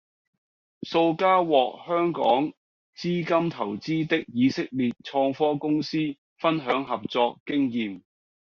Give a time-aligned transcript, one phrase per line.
[0.81, 2.53] 數家獲香港
[2.97, 5.99] 資金投資的以色列創科公司
[6.39, 8.01] 分享合作經驗